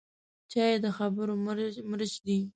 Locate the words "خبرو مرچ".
0.97-2.13